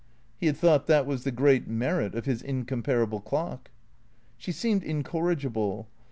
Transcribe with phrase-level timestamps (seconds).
[0.39, 3.69] He had thought that was the great merit of his incomparable clock.
[4.35, 5.89] She seemed incorrigible.